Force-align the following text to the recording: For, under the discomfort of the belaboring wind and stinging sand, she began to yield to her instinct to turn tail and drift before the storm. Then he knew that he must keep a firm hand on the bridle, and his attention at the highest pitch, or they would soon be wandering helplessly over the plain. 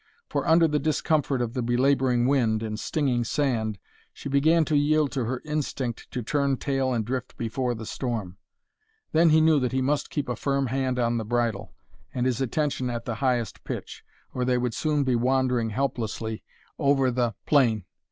For, 0.29 0.47
under 0.47 0.67
the 0.67 0.79
discomfort 0.79 1.43
of 1.43 1.53
the 1.53 1.61
belaboring 1.61 2.25
wind 2.25 2.63
and 2.63 2.79
stinging 2.79 3.23
sand, 3.23 3.77
she 4.11 4.29
began 4.29 4.65
to 4.65 4.75
yield 4.75 5.11
to 5.11 5.25
her 5.25 5.43
instinct 5.45 6.09
to 6.09 6.23
turn 6.23 6.57
tail 6.57 6.91
and 6.91 7.05
drift 7.05 7.37
before 7.37 7.75
the 7.75 7.85
storm. 7.85 8.37
Then 9.11 9.29
he 9.29 9.39
knew 9.39 9.59
that 9.59 9.73
he 9.73 9.79
must 9.83 10.09
keep 10.09 10.27
a 10.27 10.35
firm 10.35 10.65
hand 10.65 10.97
on 10.97 11.17
the 11.19 11.23
bridle, 11.23 11.75
and 12.15 12.25
his 12.25 12.41
attention 12.41 12.89
at 12.89 13.05
the 13.05 13.13
highest 13.21 13.63
pitch, 13.63 14.03
or 14.33 14.43
they 14.43 14.57
would 14.57 14.73
soon 14.73 15.03
be 15.03 15.15
wandering 15.15 15.69
helplessly 15.69 16.41
over 16.79 17.11
the 17.11 17.35
plain. 17.45 17.85